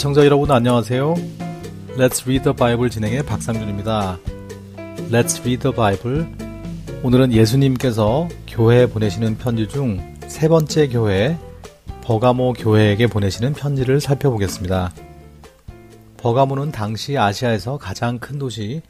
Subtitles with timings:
[0.00, 1.12] 애청자 여러분 안녕하세요.
[1.98, 4.18] Let's Read the Bible 진행의 박상준입니다.
[5.10, 6.26] Let's Read the Bible
[7.02, 11.36] 오늘은 예수님께서 교회에 보내시는 편지 중 세 번째 교회
[12.00, 14.90] 버가모 교회에게 보내시는 편지를 살펴보겠습니다.
[16.16, 18.80] 버가모는 당시 아시아에서 가장 큰 도시,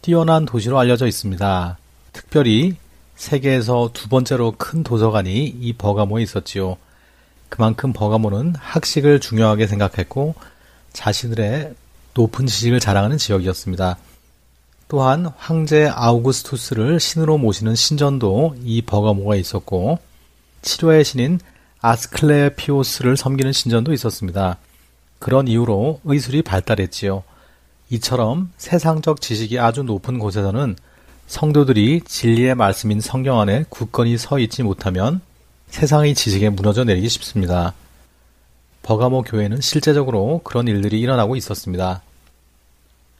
[0.00, 1.76] 뛰어난 도시로 알려져 있습니다.
[2.12, 2.76] 특별히
[3.16, 6.76] 세계에서 두 번째로 큰 도서관이 이 버가모에 있었지요.
[7.52, 10.34] 그만큼 버가모는 학식을 중요하게 생각했고
[10.94, 11.74] 자신들의
[12.14, 13.98] 높은 지식을 자랑하는 지역이었습니다.
[14.88, 19.98] 또한 황제 아우구스투스를 신으로 모시는 신전도 이 버가모가 있었고
[20.62, 21.40] 치료의 신인
[21.82, 24.56] 아스클레피오스를 섬기는 신전도 있었습니다.
[25.18, 27.22] 그런 이유로 의술이 발달했지요.
[27.90, 30.74] 이처럼 세상적 지식이 아주 높은 곳에서는
[31.26, 35.20] 성도들이 진리의 말씀인 성경 안에 굳건히 서 있지 못하면
[35.72, 37.72] 세상의 지식에 무너져 내리기 쉽습니다.
[38.82, 42.02] 버가모 교회는 실제적으로 그런 일들이 일어나고 있었습니다.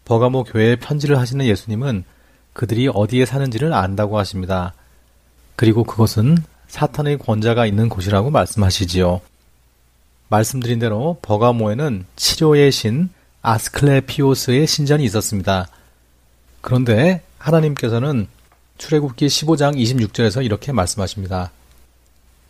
[0.05, 2.05] 버가모 교회에 편지를 하시는 예수님은
[2.53, 4.75] 그들이 어디에 사는지를 안다고 하십니다.
[5.57, 6.37] 그리고 그것은
[6.69, 9.23] 사탄의 권자가 있는 곳이라고 말씀하시지요.
[10.29, 13.09] 말씀드린 대로 버가모에는 치료의 신
[13.41, 15.69] 아스클레피오스의 신전이 있었습니다.
[16.61, 18.29] 그런데 하나님께서는
[18.77, 21.51] 출애굽기 15장 26절에서 이렇게 말씀하십니다.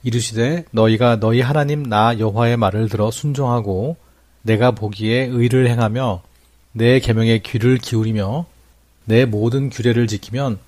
[0.02, 3.96] 이르시되 너희가 너희 하나님 나 여호와의 말을 들어 순종하고
[4.42, 6.22] 내가 보기에 의를 행하며
[6.72, 8.46] 내 계명에 귀를 기울이며
[9.04, 10.58] 내 모든 규례를 지키면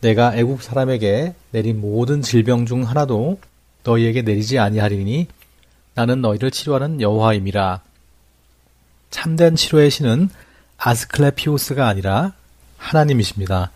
[0.00, 3.38] 내가 애국 사람에게 내린 모든 질병 중 하나도
[3.84, 5.26] 너희에게 내리지 아니하리니
[5.94, 7.80] 나는 너희를 치료하는 여호와임이라.
[9.10, 10.30] 참된 치료의 신은
[10.78, 12.32] 아스클레피오스가 아니라
[12.78, 13.70] 하나님이십니다.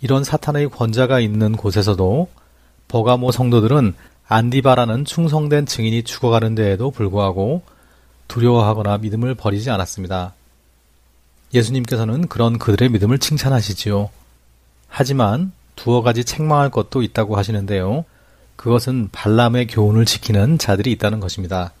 [0.00, 2.28] 이런 사탄의 권자가 있는 곳에서도
[2.88, 3.94] 버가모 성도들은
[4.28, 7.62] 안디바라는 충성된 증인이 죽어가는 데에도 불구하고
[8.28, 10.34] 두려워하거나 믿음을 버리지 않았습니다.
[11.52, 14.08] 예수님께서는 그런 그들의 믿음을 칭찬하시지요.
[14.88, 18.04] 하지만 두어 가지 책망할 것도 있다고 하시는데요.
[18.56, 21.72] 그것은 발람의 교훈을 지키는 자들이 있다는 것입니다.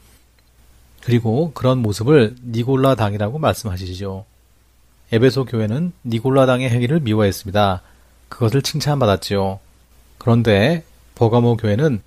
[1.02, 4.24] 그리고 그런 모습을 니골라 당이라고 말씀하시죠.
[5.12, 7.82] 에베소 교회는 니골라 당의 행위를 미워했습니다.
[8.28, 9.60] 그것을 칭찬받았지요.
[10.18, 12.02] 그런데 버가모 교회는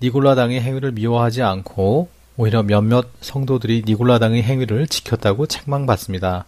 [0.00, 6.44] 니골라 당의 행위를 미워하지 않고 오히려 몇몇 성도들이 니골라 당의 행위를 지켰다고 책망받습니다.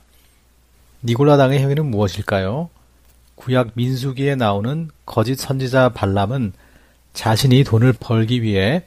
[1.03, 2.71] 니골라 당의 행위는 무엇일까요?
[3.35, 6.53] 구약 민수기에 나오는 거짓 선지자 발람은
[7.13, 8.85] 자신이 돈을 벌기 위해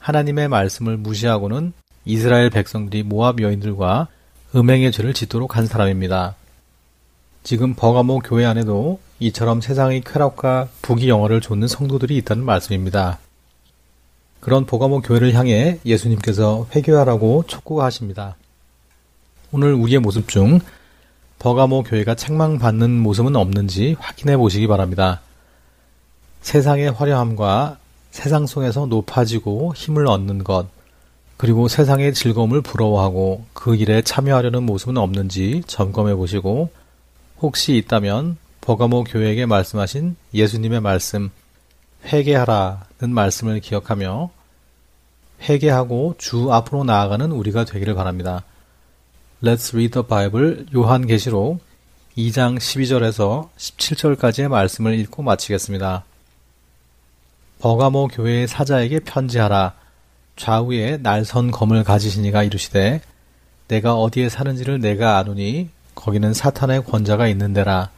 [0.00, 1.72] 하나님의 말씀을 무시하고는
[2.04, 4.08] 이스라엘 백성들이 모압 여인들과
[4.54, 6.34] 음행의 죄를 짓도록 한 사람입니다.
[7.42, 13.18] 지금 버가모 교회 안에도 이처럼 세상의 쾌락과 부귀 영화를 좇는 성도들이 있다는 말씀입니다.
[14.44, 18.36] 그런 버가모 교회를 향해 예수님께서 회개하라고 촉구하십니다.
[19.52, 20.60] 오늘 우리의 모습 중
[21.38, 25.22] 버가모 교회가 책망받는 모습은 없는지 확인해 보시기 바랍니다.
[26.42, 27.78] 세상의 화려함과
[28.10, 30.66] 세상 속에서 높아지고 힘을 얻는 것,
[31.38, 36.70] 그리고 세상의 즐거움을 부러워하고 그 일에 참여하려는 모습은 없는지 점검해 보시고
[37.40, 41.30] 혹시 있다면 버가모 교회에게 말씀하신 예수님의 말씀
[42.06, 44.30] 회개하라는 말씀을 기억하며
[45.48, 48.42] 회개하고 주 앞으로 나아가는 우리가 되기를 바랍니다.
[49.42, 51.60] Let's read the Bible 요한계시록
[52.16, 56.04] 2장 12절에서 17절까지의 말씀을 읽고 마치겠습니다.
[57.60, 59.74] 버가모 교회의 사자에게 편지하라.
[60.36, 63.00] 좌우에 날선 검을 가지시니가 이르시되
[63.68, 67.90] 내가 어디에 사는지를 내가 아노니 거기는 사탄의 권자가 있는데라.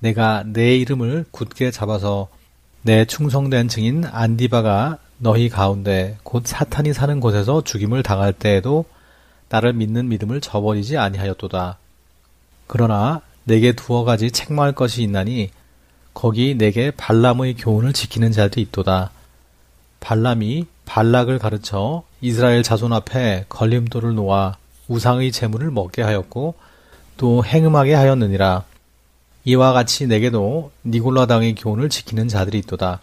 [0.00, 2.28] 내가 내 이름을 굳게 잡아서
[2.82, 8.84] 내 충성된 증인 안디바가 너희 가운데 곧 사탄이 사는 곳에서 죽임을 당할 때에도
[9.48, 11.78] 나를 믿는 믿음을 저버리지 아니하였도다.
[12.66, 15.50] 그러나 내게 두어 가지 책망할 것이 있나니
[16.14, 19.10] 거기 내게 발람의 교훈을 지키는 자도 있도다.
[20.00, 24.56] 발람이 발락을 가르쳐 이스라엘 자손 앞에 걸림돌을 놓아
[24.86, 26.54] 우상의 재물을 먹게 하였고
[27.16, 28.64] 또 행음하게 하였느니라.
[29.44, 33.00] 이와 같이 내게도 니골라 당의 교훈을 지키는 자들이 있도다.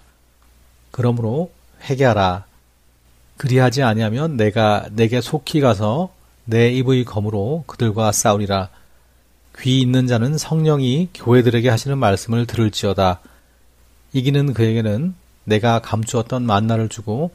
[0.91, 1.51] 그러므로
[1.83, 2.45] 회개하라.
[3.37, 6.13] 그리하지 아니하면 내가 내게 속히 가서
[6.45, 8.69] 내 입의 검으로 그들과 싸우리라.
[9.59, 13.19] 귀 있는 자는 성령이 교회들에게 하시는 말씀을 들을지어다.
[14.13, 17.31] 이기는 그에게는 내가 감추었던 만나를 주고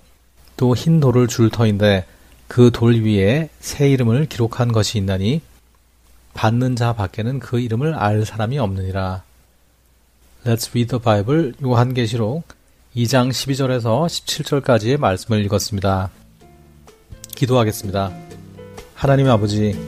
[0.57, 2.07] 또 흰 돌을 줄 터인데
[2.49, 5.41] 그 돌 위에 새 이름을 기록한 것이 있나니
[6.35, 9.23] 받는 자 밖에는 그 이름을 알 사람이 없느니라.
[10.45, 12.45] Let's read the Bible 요한계시록
[12.97, 16.11] 2장 12절에서 17절까지의 말씀을 읽었습니다.
[17.37, 18.11] 기도하겠습니다.
[18.95, 19.79] 하나님 아버지,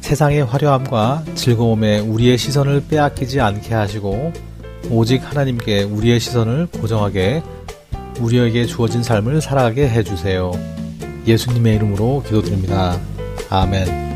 [0.00, 4.32] 세상의 화려함과 즐거움에 우리의 시선을 빼앗기지 않게 하시고
[4.90, 7.42] 오직 하나님께 우리의 시선을 고정하게
[8.20, 10.52] 우리에게 주어진 삶을 살아가게 해주세요.
[11.26, 13.00] 예수님의 이름으로 기도드립니다.
[13.48, 14.07] 아멘.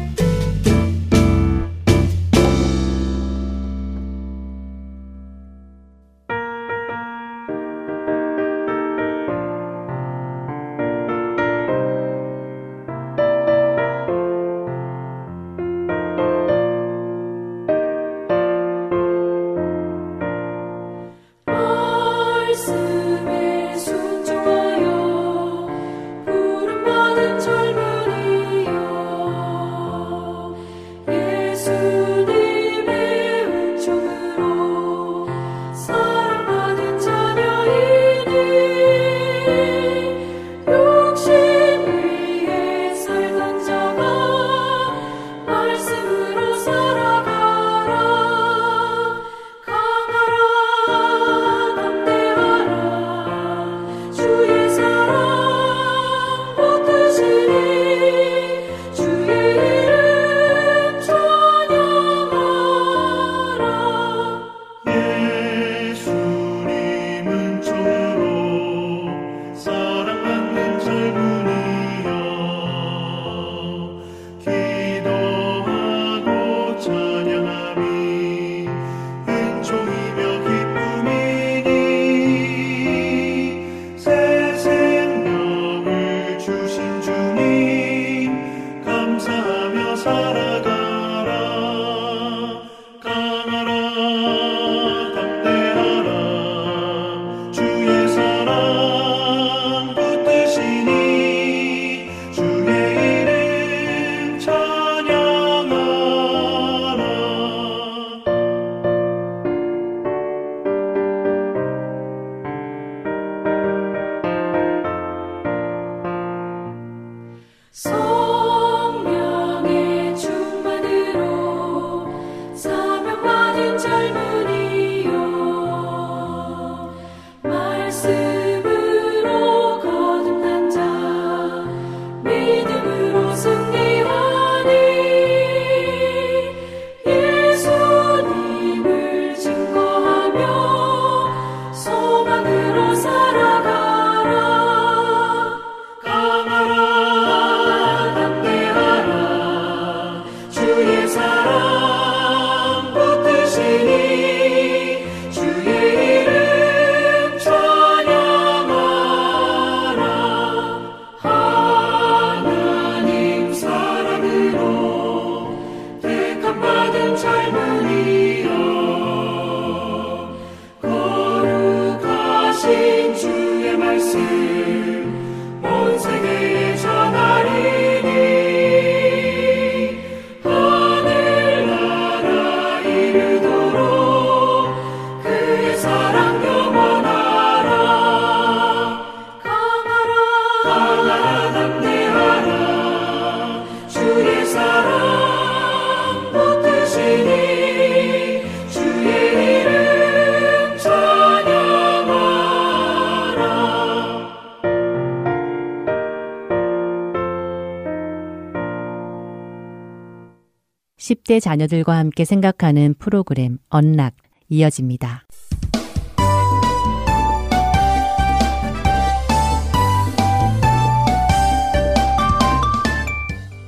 [211.33, 214.15] 20대 자녀들과 함께 생각하는 프로그램 언락
[214.51, 215.25] 이어집니다.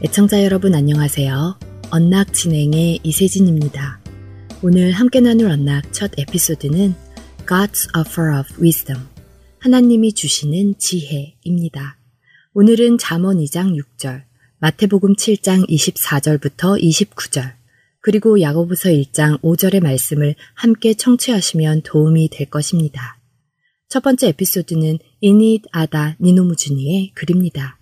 [0.04, 1.58] 애청자 여러분 안녕하세요.
[1.90, 4.00] 언락 진행의 이세진입니다.
[4.62, 6.94] 오늘 함께 나눌 언락 첫 에피소드는
[7.46, 9.02] God's Offer of Wisdom,
[9.60, 11.96] 하나님이 주시는 지혜입니다.
[12.52, 14.24] 오늘은 잠언 2장 6절,
[14.64, 17.52] 마태복음 7장 24절부터 29절,
[18.00, 23.20] 그리고 야고보서 1장 5절의 말씀을 함께 청취하시면 도움이 될 것입니다.
[23.90, 27.78] 첫 번째 에피소드는 이닛 아다 니노무주니의 글입니다.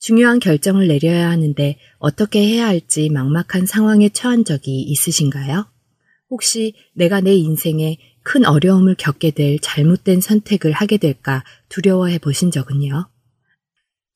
[0.00, 5.64] 중요한 결정을 내려야 하는데 어떻게 해야 할지 막막한 상황에 처한 적이 있으신가요?
[6.28, 13.06] 혹시 내가 내 인생에 큰 어려움을 겪게 될 잘못된 선택을 하게 될까 두려워해 보신 적은요?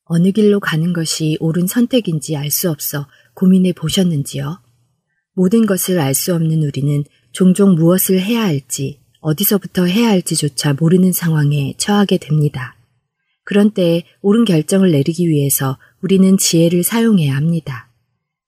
[0.05, 4.61] 어느 길로 가는 것이 옳은 선택인지 알 수 없어 고민해 보셨는지요?
[5.35, 11.75] 모든 것을 알 수 없는 우리는 종종 무엇을 해야 할지, 어디서부터 해야 할지조차 모르는 상황에
[11.79, 12.77] 처하게 됩니다.
[13.45, 17.91] 그런 때에 옳은 결정을 내리기 위해서 우리는 지혜를 사용해야 합니다.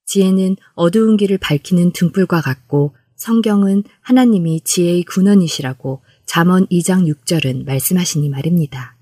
[0.07, 8.96] 지혜는 어두운 길을 밝히는 등불과 같고 성경은 하나님이 지혜의 군원이시라고 잠언 2장 6절은 말씀하시니 말입니다.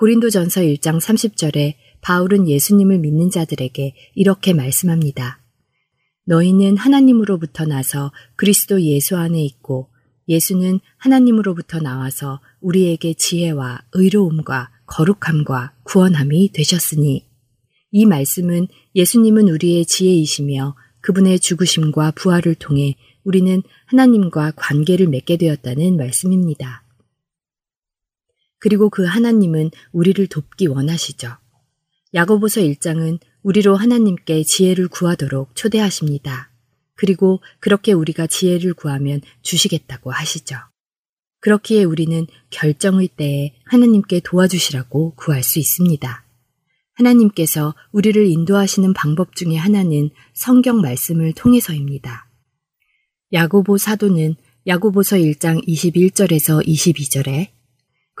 [0.00, 5.42] 고린도전서 1장 30절에 바울은 예수님을 믿는 자들에게 이렇게 말씀합니다.
[6.24, 9.90] 너희는 하나님으로부터 나서 그리스도 예수 안에 있고
[10.26, 17.26] 예수는 하나님으로부터 나와서 우리에게 지혜와 의로움과 거룩함과 구원함이 되셨으니
[17.90, 26.84] 이 말씀은 예수님은 우리의 지혜이시며 그분의 죽으심과 부활을 통해 우리는 하나님과 관계를 맺게 되었다는 말씀입니다.
[28.60, 31.36] 그리고 그 하나님은 우리를 돕기 원하시죠.
[32.14, 36.50] 야고보서 1장은 우리로 하나님께 지혜를 구하도록 초대하십니다.
[36.94, 40.56] 그리고 그렇게 우리가 지혜를 구하면 주시겠다고 하시죠.
[41.40, 46.24] 그렇기에 우리는 결정의 때에 하나님께 도와주시라고 구할 수 있습니다.
[46.92, 52.28] 하나님께서 우리를 인도하시는 방법 중의 하나는 성경 말씀을 통해서입니다.
[53.32, 54.36] 야고보 사도는
[54.66, 57.48] 야고보서 1장 21절에서 22절에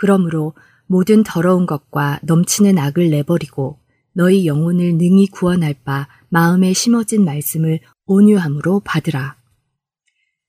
[0.00, 0.54] 그러므로
[0.86, 3.78] 모든 더러운 것과 넘치는 악을 내버리고
[4.14, 9.36] 너희 영혼을 능히 구원할 바 마음에 심어진 말씀을 온유함으로 받으라.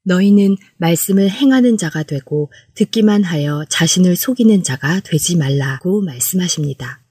[0.06, 7.02] 너희는 말씀을 행하는 자가 되고 듣기만 하여 자신을 속이는 자가 되지 말라고 말씀하십니다.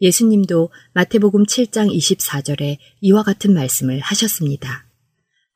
[0.00, 4.86] 예수님도 마태복음 7장 24절에 이와 같은 말씀을 하셨습니다.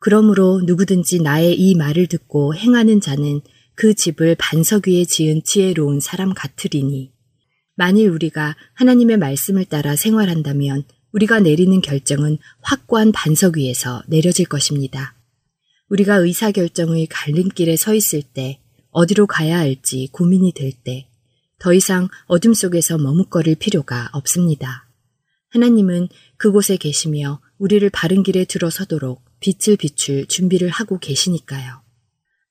[0.01, 3.43] 그러므로 누구든지 나의 이 말을 듣고 행하는 자는
[3.77, 7.13] 그 집을 반석 위에 지은 지혜로운 사람 같으리니
[7.77, 15.15] 만일 우리가 하나님의 말씀을 따라 생활한다면 우리가 내리는 결정은 확고한 반석 위에서 내려질 것입니다.
[15.91, 21.09] 우리가 의사결정의 갈림길에 서 있을 때, 어디로 가야 할지 고민이 될 때,
[21.59, 24.89] 더 이상 어둠 속에서 머뭇거릴 필요가 없습니다.
[25.51, 31.86] 하나님은 그곳에 계시며 우리를 바른 길에 들어서도록 빛을 비출 준비를 하고 계시니까요.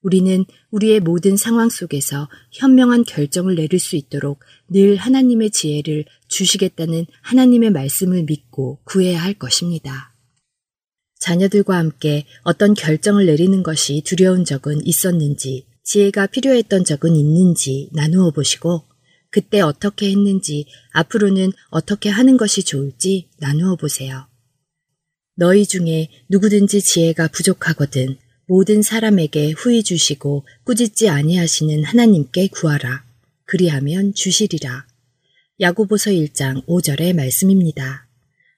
[0.06, 7.70] 우리는 우리의 모든 상황 속에서 현명한 결정을 내릴 수 있도록 늘 하나님의 지혜를 주시겠다는 하나님의
[7.70, 10.14] 말씀을 믿고 구해야 할 것입니다.
[11.18, 18.84] 자녀들과 함께 어떤 결정을 내리는 것이 두려운 적은 있었는지, 지혜가 필요했던 적은 있는지 나누어 보시고,
[19.30, 24.28] 그때 어떻게 했는지, 앞으로는 어떻게 하는 것이 좋을지 나누어 보세요.
[25.34, 33.04] 너희 중에 누구든지 지혜가 부족하거든 모든 사람에게 후히 주시고 꾸짖지 아니하시는 하나님께 구하라.
[33.44, 34.86] 그리하면 주시리라.
[35.60, 38.06] 야고보서 1장 5절의 말씀입니다.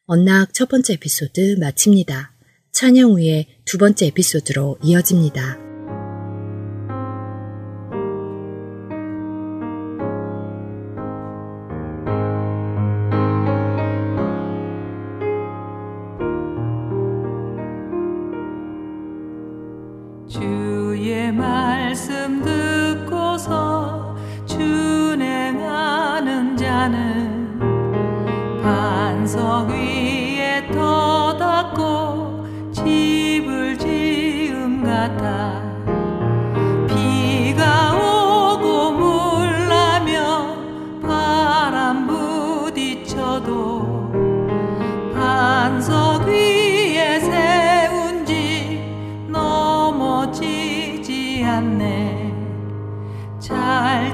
[0.06, 2.32] 언락 첫 번째 에피소드 마칩니다.
[2.72, 5.67] 찬양 후에 두 번째 에피소드로 이어집니다.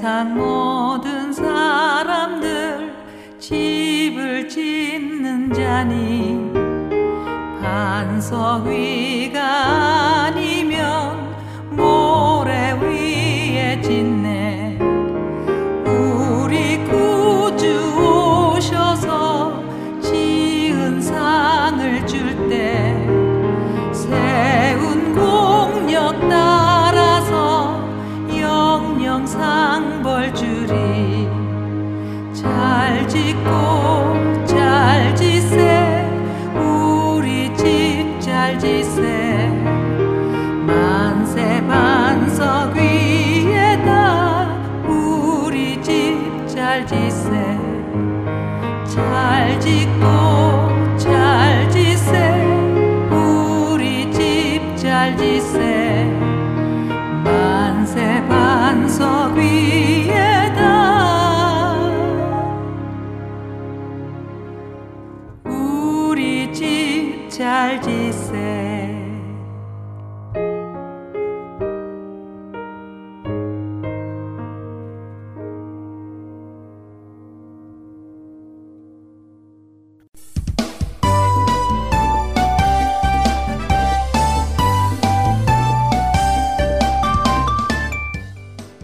[0.00, 2.90] 세상 모든 사람들
[3.38, 6.50] 집을 짓는 자니
[7.60, 10.19] 반석 위가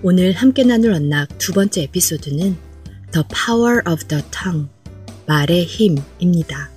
[0.08, 2.56] 오늘 함께 나눌 언락 두 번째 에피소드는
[3.10, 4.68] The Power of the Tongue,
[5.26, 6.70] 말의 힘입니다.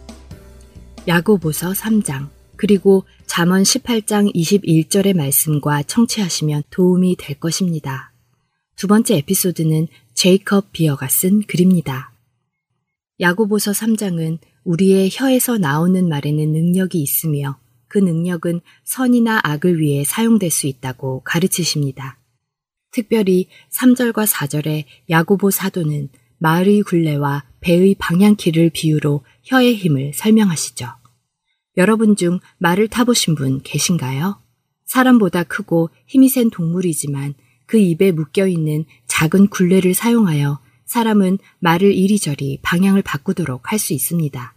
[1.08, 8.12] 야고보서 3장, 그리고 잠언 18장 21절의 말씀과 청취하시면 도움이 될 것입니다.
[8.76, 12.12] 두 번째 에피소드는 제이컵 비어가 쓴 글입니다.
[13.20, 20.66] 야고보서 3장은 우리의 혀에서 나오는 말에는 능력이 있으며 그 능력은 선이나 악을 위해 사용될 수
[20.66, 22.19] 있다고 가르치십니다.
[22.92, 30.88] 특별히 3절과 4절의 야고보 사도는 마을의 굴레와 배의 방향키를 비유로 혀의 힘을 설명하시죠.
[31.78, 34.42] 여러분 중 말을 타보신 분 계신가요?
[34.86, 42.60] 사람보다 크고 힘이 센 동물이지만 그 입에 묶여 있는 작은 굴레를 사용하여 사람은 말을 이리저리
[42.64, 44.56] 방향을 바꾸도록 할 수 있습니다.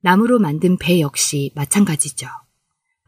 [0.00, 2.26] 나무로 만든 배 역시 마찬가지죠.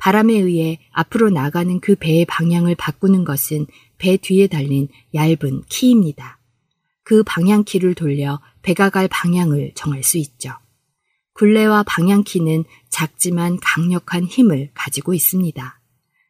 [0.05, 6.39] 바람에 의해 앞으로 나가는 그 배의 방향을 바꾸는 것은 배 뒤에 달린 얇은 키입니다.
[7.05, 10.51] 그 방향키를 돌려 배가 갈 방향을 정할 수 있죠.
[11.33, 15.81] 굴레와 방향키는 작지만 강력한 힘을 가지고 있습니다.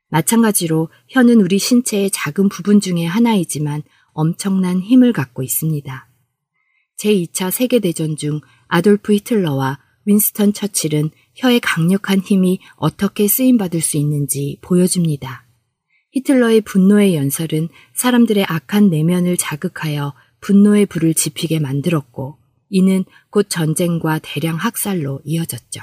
[0.08, 3.82] 마찬가지로 혀는 우리 신체의 작은 부분 중의 하나이지만
[4.12, 6.08] 엄청난 힘을 갖고 있습니다.
[6.96, 15.46] 제2차 세계대전 중 아돌프 히틀러와 윈스턴 처칠은 혀의 강력한 힘이 어떻게 쓰임받을 수 있는지 보여줍니다.
[16.12, 22.38] 히틀러의 분노의 연설은 사람들의 악한 내면을 자극하여 분노의 불을 지피게 만들었고
[22.70, 25.80] 이는 곧 전쟁과 대량 학살로 이어졌죠.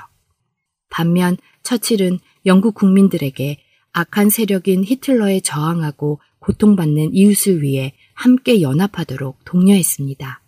[0.90, 3.58] 반면 처칠은 영국 국민들에게
[3.94, 10.42] 악한 세력인 히틀러에 저항하고 고통받는 이웃을 위해 함께 연합하도록 독려했습니다.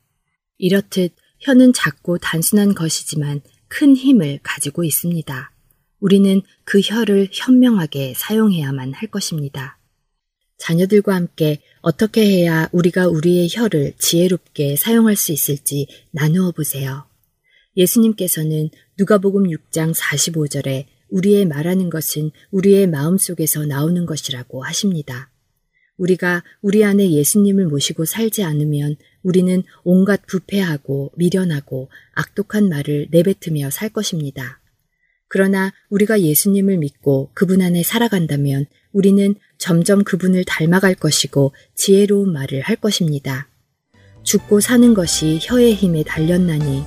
[0.57, 3.41] 이렇듯 혀는 작고 단순한 것이지만
[3.75, 5.51] 큰 힘을 가지고 있습니다.
[5.99, 9.79] 우리는 그 혀를 현명하게 사용해야만 할 것입니다.
[10.59, 17.07] 자녀들과 함께 어떻게 해야 우리가 우리의 혀를 지혜롭게 사용할 수 있을지 나누어 보세요.
[17.75, 25.31] 예수님께서는 누가복음 6장 45절에 우리의 말하는 것은 우리의 마음 속에서 나오는 것이라고 하십니다.
[26.03, 33.89] 우리가 우리 안에 예수님을 모시고 살지 않으면 우리는 온갖 부패하고 미련하고 악독한 말을 내뱉으며 살
[33.89, 34.59] 것입니다.
[35.29, 42.75] 그러나 우리가 예수님을 믿고 그분 안에 살아간다면 우리는 점점 그분을 닮아갈 것이고 지혜로운 말을 할
[42.75, 43.47] 것입니다.
[44.23, 46.83] 죽고 사는 것이 혀의 힘에 달렸나니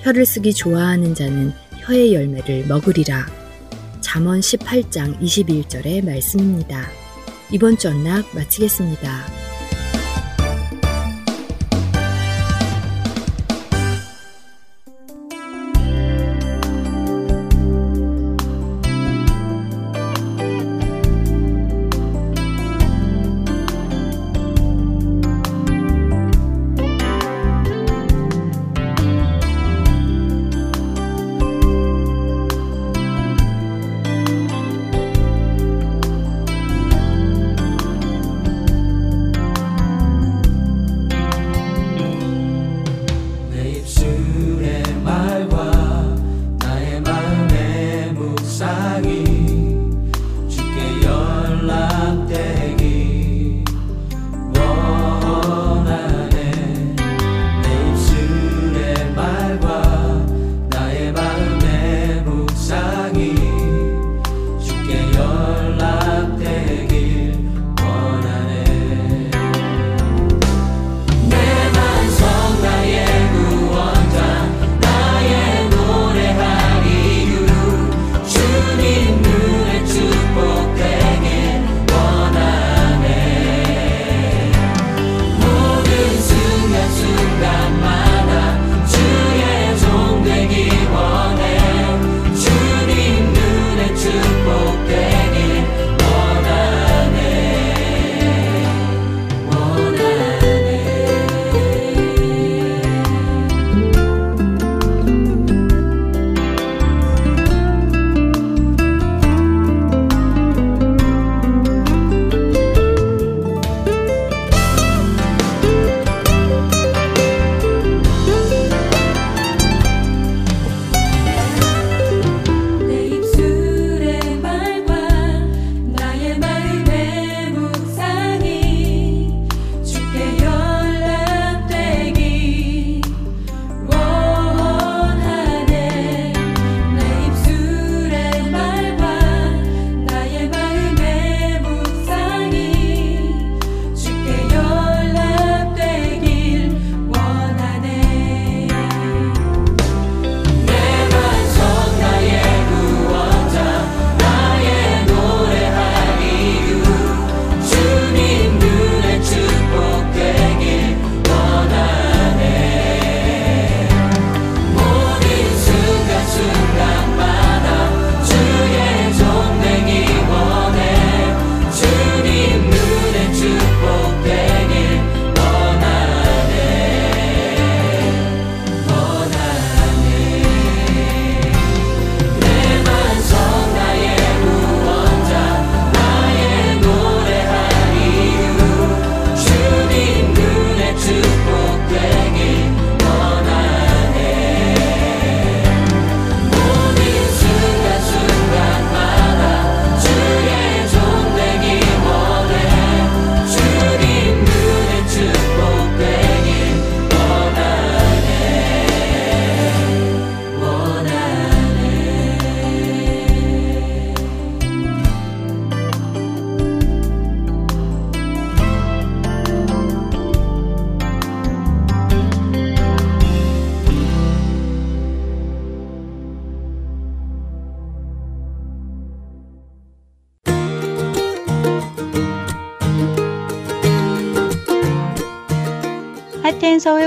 [0.00, 3.26] 혀를 쓰기 좋아하는 자는 혀의 열매를 먹으리라.
[4.00, 6.99] 잠언 18장 21절의 말씀입니다.
[7.52, 9.39] 이번 주 언락 마치겠습니다.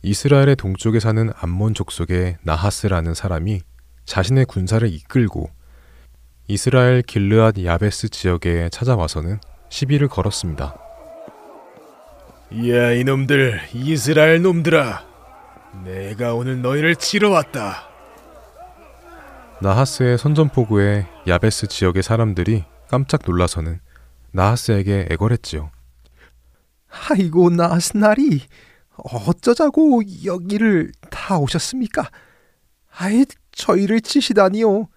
[0.03, 3.61] 이스라엘의 동쪽에 사는 암몬 족속의 나하스라는 사람이
[4.05, 5.49] 자신의 군사를 이끌고
[6.47, 10.75] 이스라엘 길르앗 야베스 지역에 찾아와서는 시비를 걸었습니다.
[12.69, 15.05] 야 이놈들 이스라엘 놈들아
[15.83, 17.89] 내가 오늘 너희를 치러 왔다
[19.61, 23.81] 나하스의 선전포구에 야베스 지역의 사람들이 깜짝 놀라서는
[24.31, 25.71] 나하스에게 애걸했지요.
[27.09, 28.43] 아이고 나스나리
[28.95, 32.09] 어쩌자고 여기를 다 오셨습니까?
[32.97, 34.87] 아예 저희를 치시다니요.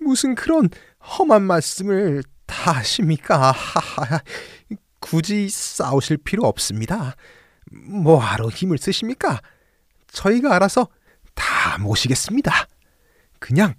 [0.00, 0.68] 무슨 그런
[1.00, 3.52] 험한 말씀을 다 하십니까?
[3.52, 4.20] 하하,
[5.00, 7.14] 굳이 싸우실 필요 없습니다.
[7.70, 9.40] 뭐하러 힘을 쓰십니까?
[10.08, 10.88] 저희가 알아서
[11.34, 12.66] 다 모시겠습니다.
[13.38, 13.74] 그냥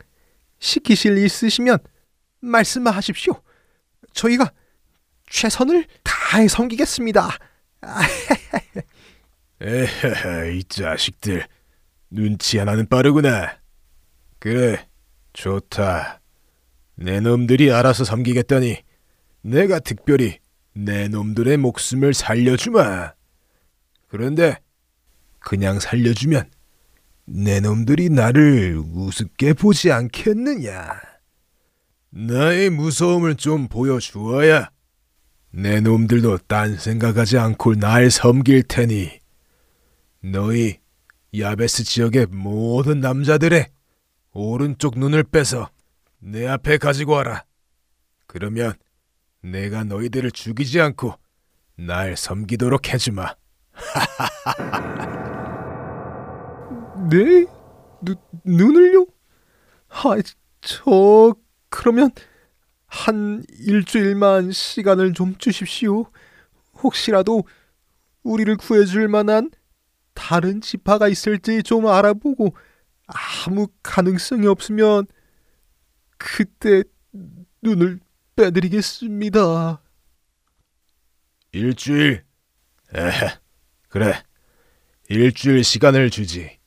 [0.59, 1.79] 시키실 일 있으시면
[2.41, 3.41] 말씀하십시오.
[4.13, 4.51] 저희가
[5.29, 7.29] 최선을 다해 섬기겠습니다.
[9.61, 11.47] 에헤헤 이 자식들
[12.09, 13.57] 눈치 하나는 빠르구나
[14.39, 14.87] 그래
[15.33, 16.21] 좋다
[16.97, 18.81] 내 놈들이 알아서 섬기겠다니.
[19.41, 20.39] 내가 특별히
[20.73, 23.13] 내 놈들의 목숨을 살려주마.
[24.07, 24.57] 그런데
[25.39, 26.49] 그냥 살려주면
[27.25, 30.89] 내 놈들이 나를 우습게 보지 않겠느냐?
[32.09, 34.71] 나의 무서움을 좀 보여주어야
[35.51, 39.19] 내 놈들도 딴 생각하지 않고 날 섬길 테니.
[40.21, 40.79] 너희
[41.37, 43.67] 야베스 지역의 모든 남자들의
[44.31, 45.69] 오른쪽 눈을 빼서
[46.27, 47.45] 내 앞에 가지고 와라.
[48.25, 48.73] 그러면
[49.41, 51.13] 내가 너희들을 죽이지 않고
[51.77, 53.33] 날 섬기도록 해주마.
[57.09, 57.45] 네?
[58.01, 59.05] 누, 눈을요?
[59.87, 60.17] 아,
[60.59, 61.33] 저
[61.69, 62.11] 그러면
[62.87, 66.11] 한 일주일만 시간을 좀 주십시오.
[66.83, 67.47] 혹시라도
[68.23, 69.49] 우리를 구해줄 만한
[70.13, 72.53] 다른 지파가 있을지 좀 알아보고
[73.45, 75.07] 아무 가능성이 없으면
[76.17, 76.83] 그때
[77.61, 77.99] 눈을
[78.35, 79.81] 빼드리겠습니다.
[81.51, 82.23] 일주일?
[82.93, 83.39] 에헤,
[83.89, 84.23] 그래.
[85.09, 86.59] 일주일 시간을 주지.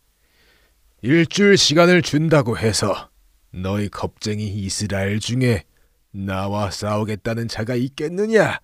[1.02, 3.10] 일주일 시간을 준다고 해서
[3.52, 5.64] 너희 겁쟁이 이스라엘 중에
[6.10, 8.60] 나와 싸우겠다는 자가 있겠느냐?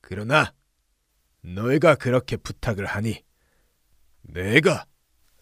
[0.00, 0.52] 그러나
[1.42, 3.24] 너희가 그렇게 부탁을 하니
[4.22, 4.86] 내가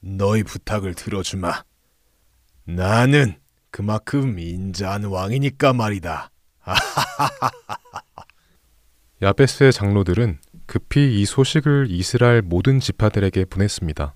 [0.01, 1.65] 너희 부탁을 들어주마.
[2.65, 3.39] 나는
[3.75, 6.31] 그만큼 인자한 왕이니까 말이다.
[9.21, 14.15] 야베스의 장로들은 급히 이 소식을 이스라엘 모든 지파들에게 보냈습니다.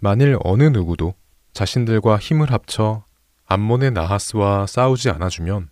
[0.00, 1.14] 만일 어느 누구도
[1.52, 3.04] 자신들과 힘을 합쳐
[3.46, 5.68] 암몬의 나하스와 싸우지 않아주면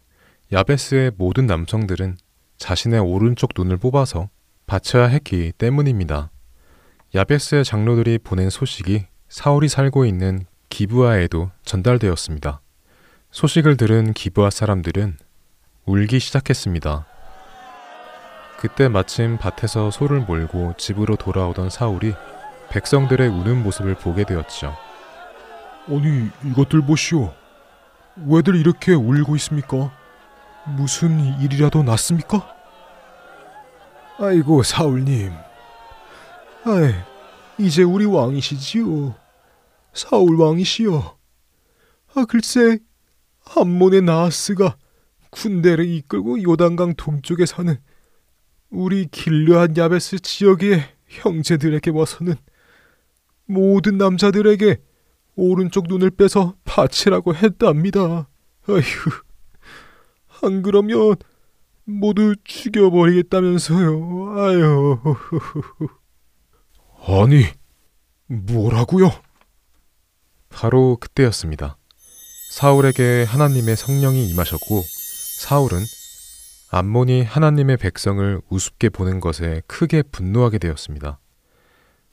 [0.52, 2.16] 야베스의 모든 남성들은
[2.58, 4.28] 자신의 오른쪽 눈을 뽑아서
[4.68, 6.30] 바쳐야 했기 때문입니다.
[7.16, 12.60] 야베스의 장로들이 보낸 소식이 사울이 살고 있는 기브아에도 전달되었습니다.
[13.30, 15.16] 소식을 들은 기브아 사람들은
[15.86, 17.06] 울기 시작했습니다.
[18.58, 22.14] 그때 마침 밭에서 소를 몰고 집으로 돌아오던 사울이
[22.70, 24.76] 백성들의 우는 모습을 보게 되었죠.
[25.86, 27.32] 아니, 이것들 보시오.
[28.26, 29.92] 왜들 이렇게 울고 있습니까?
[30.66, 32.52] 무슨 일이라도 났습니까?
[34.18, 35.32] 아이고, 사울님.
[36.64, 36.94] 아이,
[37.58, 39.14] 이제 우리 왕이시지요.
[39.94, 41.16] 사울 왕이시여.
[42.14, 42.78] 아, 글쎄,
[43.56, 44.76] 암몬의 나하스가
[45.30, 47.76] 군대를 이끌고 요단강 동쪽에 사는
[48.70, 52.34] 우리 길르한 야베스 지역의 형제들에게 와서는
[53.46, 54.80] 모든 남자들에게
[55.34, 58.28] 오른쪽 눈을 빼서 바치라고 했답니다.
[58.68, 58.80] 아휴,
[60.42, 61.16] 안 그러면
[61.84, 64.34] 모두 죽여버리겠다면서요.
[64.38, 65.00] 아유.
[67.06, 67.44] 아니,
[68.26, 69.10] 뭐라고요?
[70.48, 71.76] 바로 그때였습니다.
[72.50, 75.78] 사울에게 하나님의 성령이 임하셨고 사울은
[76.70, 81.20] 암몬이 하나님의 백성을 우습게 보는 것에 크게 분노하게 되었습니다.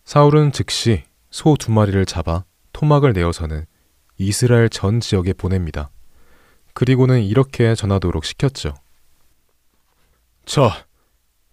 [0.05, 3.65] 사울은 즉시 소 두 마리를 잡아 토막을 내어서는
[4.19, 5.89] 이스라엘 전 지역에 보냅니다.
[6.73, 8.75] 그리고는 이렇게 전하도록 시켰죠.
[10.45, 10.85] 자,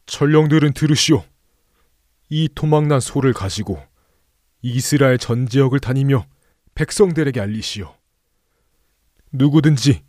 [0.05, 1.25] 전령들은 들으시오.
[2.29, 3.83] 이 토막난 소를 가지고
[4.61, 6.27] 이스라엘 전 지역을 다니며
[6.75, 7.95] 백성들에게 알리시오.
[9.35, 10.03] 누구든지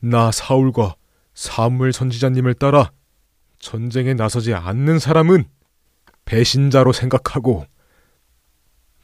[0.00, 0.96] 나 사울과
[1.34, 2.90] 사무엘 선지자님을 따라
[3.60, 5.44] 전쟁에 나서지 않는 사람은
[6.24, 7.64] 배신자로 생각하고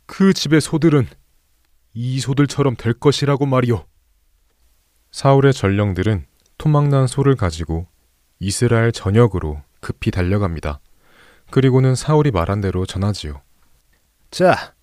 [0.07, 1.07] 그 집의 소들은
[1.95, 3.85] 이 소들처럼 될 것이라고 말이오.
[5.13, 6.27] 사울의 전령들은
[6.59, 7.87] 토막난 소를 가지고
[8.41, 10.81] 이스라엘 전역으로 급히 달려갑니다.
[11.51, 13.41] 그리고는 사울이 말한 대로 전하지요.
[14.31, 14.75] 자,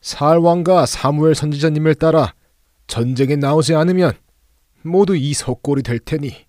[0.00, 2.34] 사울 왕과 사무엘 선지자님을 따라
[2.86, 4.12] 전쟁에 나오지 않으면
[4.84, 6.46] 모두 이 석골이 될 테니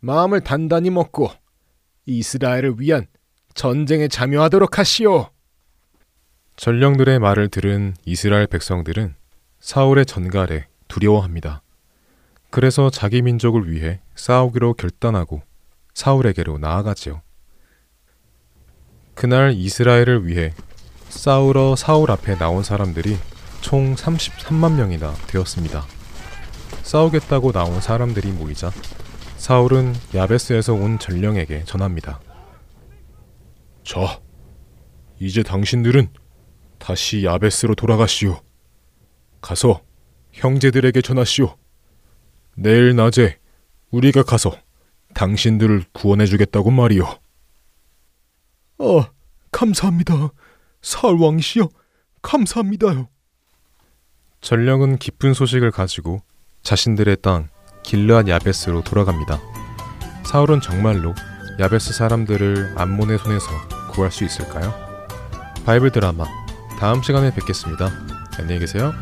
[0.00, 1.30] 마음을 단단히 먹고
[2.06, 3.06] 이스라엘을 위한
[3.54, 5.28] 전쟁에 참여하도록 하시오.
[6.56, 9.14] 전령들의 말을 들은 이스라엘 백성들은
[9.60, 11.62] 사울의 전갈에 두려워합니다.
[12.50, 15.42] 그래서 자기 민족을 위해 싸우기로 결단하고
[15.94, 17.22] 사울에게로 나아가지요.
[19.14, 20.52] 그날 이스라엘을 위해
[21.08, 23.18] 싸우러 사울 앞에 나온 사람들이
[23.60, 25.99] 총 33만 명이나 되었습니다.
[26.90, 28.72] 싸우겠다고 나온 사람들이 모이자
[29.36, 32.20] 사울은 야베스에서 온 전령에게 전합니다.
[33.84, 34.20] 자,
[35.20, 36.12] 이제 당신들은
[36.78, 38.42] 다시 야베스로 돌아가시오.
[39.40, 39.84] 가서
[40.32, 41.56] 형제들에게 전하시오.
[42.56, 43.38] 내일 낮에
[43.92, 44.50] 우리가 가서
[45.14, 47.04] 당신들을 구원해 주겠다고 말이오.
[48.78, 49.12] 아,
[49.52, 50.30] 감사합니다.
[50.82, 51.68] 사울 왕이시여,
[52.20, 53.08] 감사합니다요.
[54.40, 56.24] 전령은 기쁜 소식을 가지고
[56.62, 57.48] 자신들의 땅
[57.82, 59.40] 길르앗 야베스로 돌아갑니다.
[60.24, 61.14] 사울은 정말로
[61.58, 63.46] 야베스 사람들을 암몬의 손에서
[63.90, 64.72] 구할 수 있을까요?
[65.64, 66.24] 바이블 드라마
[66.78, 67.90] 다음 시간에 뵙겠습니다.
[68.38, 68.92] 안녕히 계세요.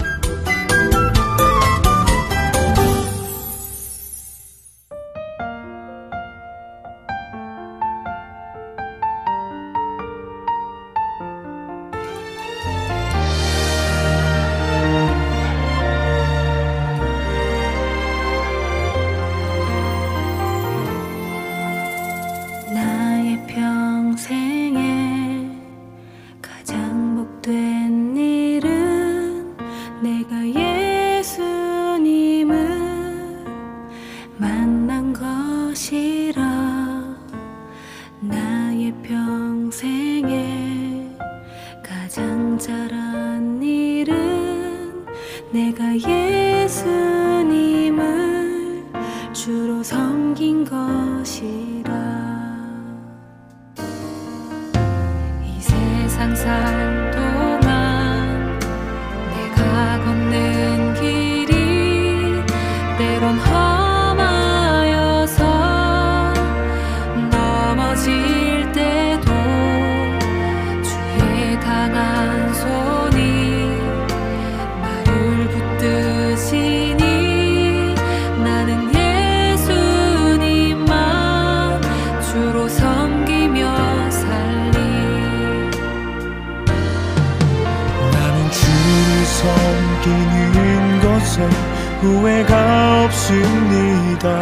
[92.00, 94.40] 후회가 없습니다.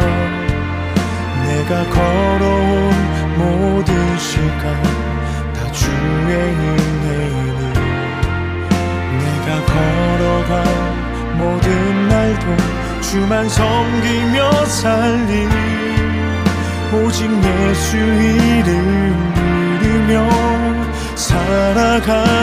[1.43, 2.91] 내가 걸어온
[3.37, 4.63] 모든 시간
[5.53, 7.73] 다 주의 은혜니
[9.19, 10.53] 내가 걸어간
[11.37, 12.45] 모든 날도
[13.01, 15.47] 주만 섬기며 살리
[16.93, 20.13] 오직 예수 이름 부르며
[21.15, 22.37] 살아가리라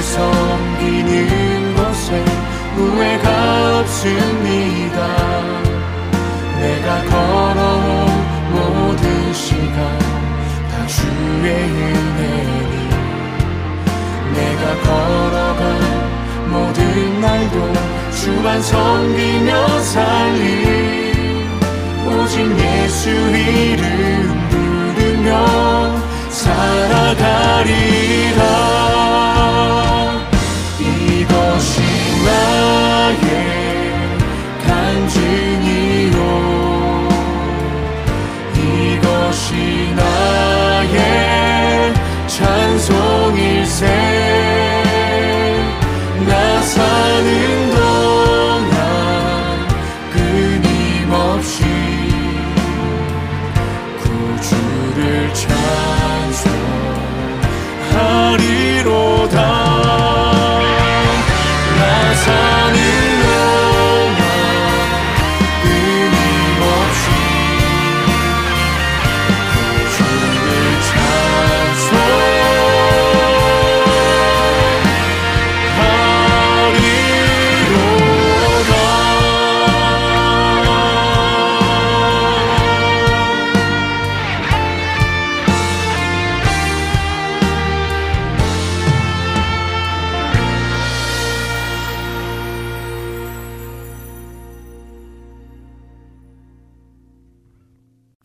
[0.00, 2.24] 주를 섬기는 것에
[2.74, 4.98] 후회가 없습니다.
[6.58, 8.08] 내가 걸어온
[8.50, 9.98] 모든 시간
[10.70, 12.88] 다 주의 은혜니.
[14.34, 15.62] 내가 걸어간
[16.48, 17.56] 모든 날도
[18.12, 20.40] 주만 섬기며 살리.
[22.06, 23.84] 오직 예수 이름
[24.48, 25.28] 부르며
[26.30, 27.70] 살아가리라.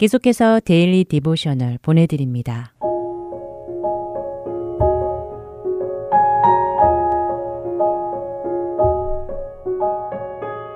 [0.05, 2.75] 계속해서 Daily Devotional 보내드립니다.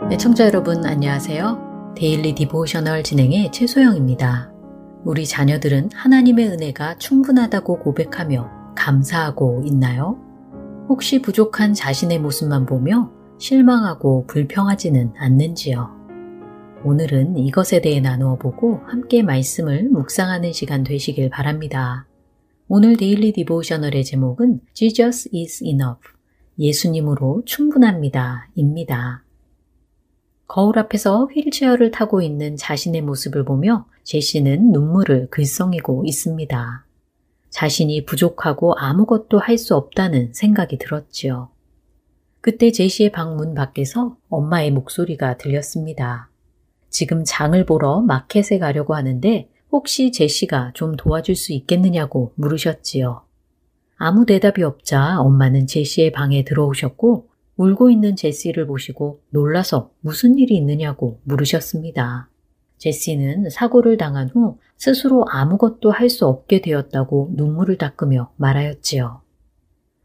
[0.10, 1.94] 네, 청자 여러분 안녕하세요.
[1.96, 4.52] Daily Devotional 진행의 최소영입니다.
[5.06, 10.18] 우리 자녀들은 하나님의 은혜가 충분하다고 고백하며 감사하고 있나요?
[10.88, 15.99] 혹시 부족한 자신의 모습만 보며 실망하고 불평하지는 않는지요?
[16.86, 22.08] 오늘은 이것에 대해 나누어 보고 함께 말씀을 묵상하는 시간 되시길 바랍니다.
[22.70, 26.00] 오늘 데일리 디보셔널의 제목은 Jesus is enough.
[26.58, 28.50] 예수님으로 충분합니다.
[28.56, 29.24] 입니다.
[30.48, 36.86] 거울 앞에서 휠체어를 타고 있는 자신의 모습을 보며 제시는 눈물을 글썽이고 있습니다.
[37.50, 41.50] 자신이 부족하고 아무것도 할 수 없다는 생각이 들었지요.
[42.42, 46.29] 그때 제시의 방문 밖에서 엄마의 목소리가 들렸습니다.
[46.90, 53.22] 지금 장을 보러 마켓에 가려고 하는데 혹시 제시가 좀 도와줄 수 있겠느냐고 물으셨지요.
[53.98, 57.28] 아무 대답이 없자 엄마는 제시의 방에 들어오셨고
[57.58, 62.30] 울고 있는 제시를 보시고 놀라서 무슨 일이 있느냐고 물으셨습니다.
[62.78, 69.22] 제시는 사고를 당한 후 스스로 아무것도 할 수 없게 되었다고 눈물을 닦으며 말하였지요.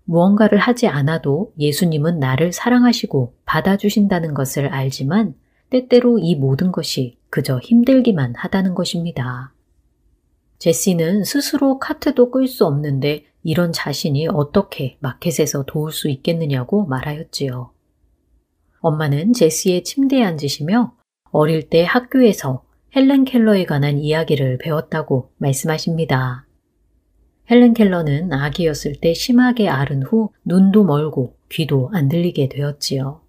[0.07, 5.35] 무언가를 하지 않아도 예수님은 나를 사랑하시고 받아주신다는 것을 알지만
[5.75, 9.53] 때때로 이 모든 것이 그저 힘들기만 하다는 것입니다.
[10.61, 17.73] 제시는 스스로 카트도 끌 수 없는데 이런 자신이 어떻게 마켓에서 도울 수 있겠느냐고 말하였지요.
[18.83, 20.95] 엄마는 제시의 침대에 앉으시며
[21.33, 22.63] 어릴 때 학교에서
[22.95, 26.47] 헬렌 켈러에 관한 이야기를 배웠다고 말씀하십니다.
[27.51, 33.24] 헬렌 켈러는 아기였을 때 심하게 앓은 후 눈도 멀고 귀도 안 들리게 되었지요.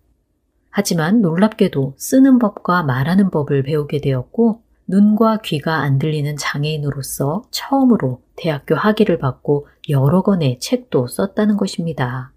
[0.77, 8.75] 하지만 놀랍게도 쓰는 법과 말하는 법을 배우게 되었고 눈과 귀가 안 들리는 장애인으로서 처음으로 대학교
[8.75, 12.33] 학위를 받고 여러 권의 책도 썼다는 것입니다.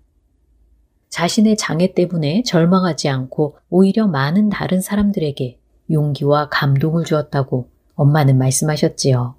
[1.08, 5.58] 자신의 장애 때문에 절망하지 않고 오히려 많은 다른 사람들에게
[5.90, 9.34] 용기와 감동을 주었다고 엄마는 말씀하셨지요.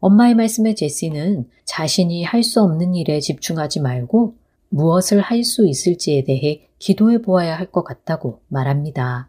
[0.00, 4.34] 엄마의 말씀에 제시는 자신이 할 수 없는 일에 집중하지 말고
[4.70, 9.28] 무엇을 할 수 있을지에 대해 기도해 보아야 할 것 같다고 말합니다.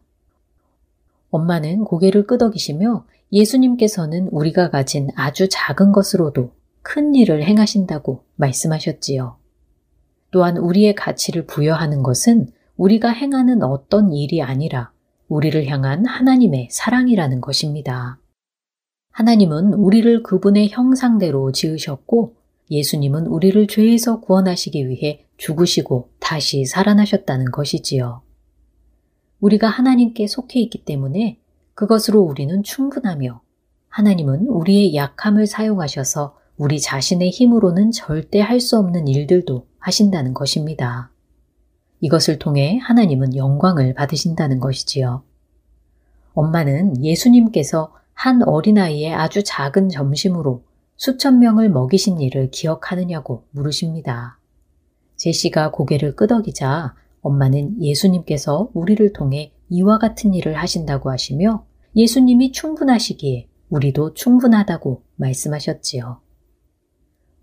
[1.32, 9.38] 엄마는 고개를 끄덕이시며 예수님께서는 우리가 가진 아주 작은 것으로도 큰 일을 행하신다고 말씀하셨지요.
[10.32, 14.92] 또한 우리의 가치를 부여하는 것은 우리가 행하는 어떤 일이 아니라
[15.28, 18.18] 우리를 향한 하나님의 사랑이라는 것입니다.
[19.12, 22.36] 하나님은 우리를 그분의 형상대로 지으셨고
[22.72, 28.22] 예수님은 우리를 죄에서 구원하시기 위해 죽으시고 다시 살아나셨다는 것이지요.
[29.40, 31.40] 우리가 하나님께 속해 있기 때문에
[31.74, 33.42] 그것으로 우리는 충분하며
[33.88, 41.10] 하나님은 우리의 약함을 사용하셔서 우리 자신의 힘으로는 절대 할 수 없는 일들도 하신다는 것입니다.
[42.02, 45.24] 이것을 통해 하나님은 영광을 받으신다는 것이지요.
[46.34, 50.64] 엄마는 예수님께서 한 어린아이의 아주 작은 점심으로
[50.98, 54.39] 수천 명을 먹이신 일을 기억하느냐고 물으십니다.
[55.20, 61.66] 제시가 고개를 끄덕이자 엄마는 예수님께서 우리를 통해 이와 같은 일을 하신다고 하시며
[61.96, 66.22] 예수님이 충분하시기에 우리도 충분하다고 말씀하셨지요.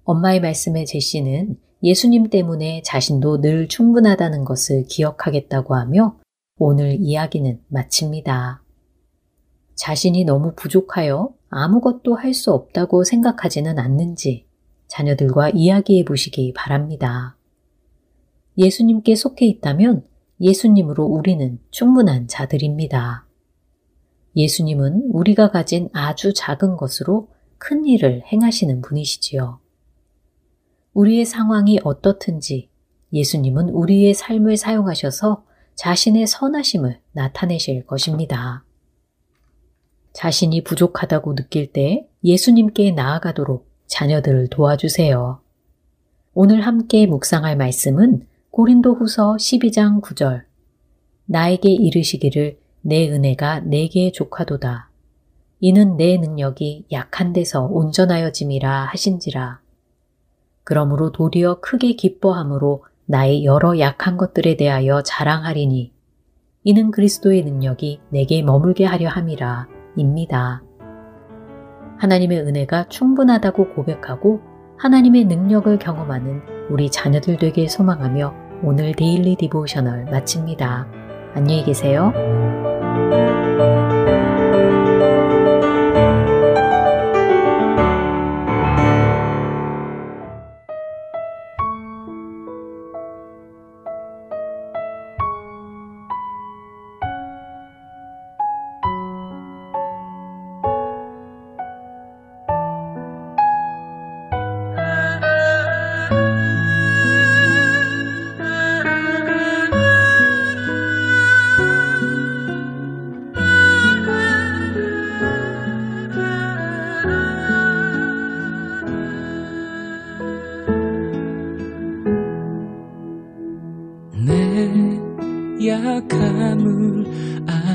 [0.05, 6.18] 엄마의 말씀에 제시는 예수님 때문에 자신도 늘 충분하다는 것을 기억하겠다고 하며
[6.59, 8.62] 오늘 이야기는 마칩니다.
[9.74, 14.47] 자신이 너무 부족하여 아무것도 할 수 없다고 생각하지는 않는지
[14.89, 17.36] 자녀들과 이야기해 보시기 바랍니다.
[18.59, 20.05] 예수님께 속해 있다면
[20.41, 23.27] 예수님으로 우리는 충분한 자들입니다.
[24.35, 27.29] 예수님은 우리가 가진 아주 작은 것으로
[27.59, 29.61] 큰 일을 행하시는 분이시지요.
[30.93, 32.69] 우리의 상황이 어떻든지
[33.13, 35.45] 예수님은 우리의 삶을 사용하셔서
[35.75, 38.65] 자신의 선하심을 나타내실 것입니다.
[40.13, 45.41] 자신이 부족하다고 느낄 때 예수님께 나아가도록 자녀들을 도와주세요.
[46.33, 48.27] 오늘 함께 묵상할 말씀은
[48.57, 50.45] 고린도 후서 12장 9절.
[51.27, 54.89] 나에게 이르시기를 내 은혜가 내게 족하도다.
[55.61, 59.61] 이는 내 능력이 약한 데서 온전하여짐이라 하신지라.
[60.65, 65.93] 그러므로 도리어 크게 기뻐함으로 나의 여러 약한 것들에 대하여 자랑하리니
[66.65, 70.63] 이는 그리스도의 능력이 내게 머물게 하려 함이라 입니다.
[71.99, 74.41] 하나님의 은혜가 충분하다고 고백하고
[74.79, 80.87] 하나님의 능력을 경험하는 우리 자녀들 되길 소망하며 오늘 Daily Devotional 마칩니다.
[81.35, 82.13] 안녕히 계세요.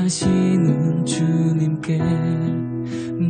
[0.04, 1.96] 아시는 주님께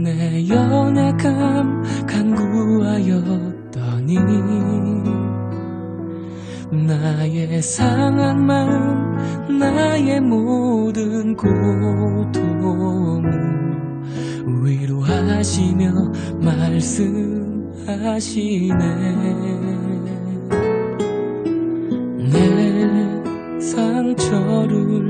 [0.02, 4.16] 내 연약함 간구하였더니
[6.86, 12.32] 나의 상한 마음 나의 모든 고통을
[14.64, 15.92] 위로하시며
[16.40, 17.92] 말씀하시네.
[22.32, 25.01] 내 상처를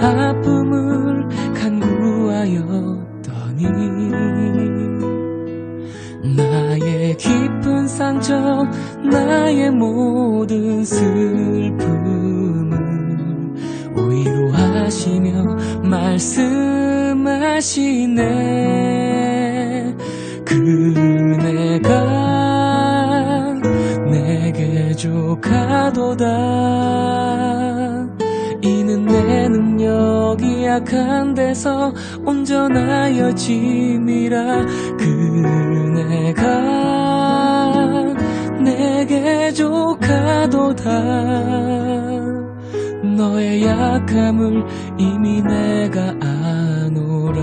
[0.00, 3.10] 아픔을 간구하였더니
[6.36, 8.64] 나의 깊은 상처
[9.10, 11.80] 나의 모든 슬픔을
[13.96, 16.60] 위로하시며 말씀하시네.
[20.44, 21.90] 그네가
[24.10, 26.26] 내게 족하도다
[30.00, 31.92] 능력이 약한 데서
[32.24, 34.66] 온전하여 짐이라
[34.98, 36.40] 그네가
[38.62, 40.90] 내게 족하도다.
[43.16, 44.64] 너의 약함을
[44.98, 47.42] 이미 내가 아노라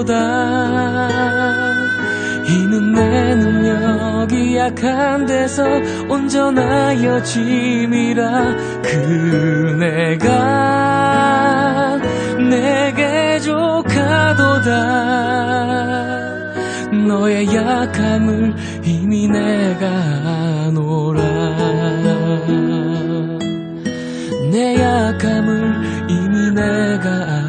[0.00, 1.68] 족하도다
[2.48, 3.30] 이는 내
[4.60, 5.64] 연약한 데서
[6.08, 10.28] 온전하여 짐이라 그네가
[12.48, 14.70] 내게 족하도다.
[17.06, 19.86] 너의 약함을 이미 내가
[20.66, 21.22] 아노라.
[24.50, 27.39] 내 약함을 이미 내가 아노라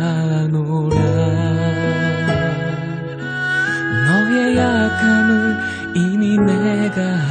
[6.93, 7.30] 내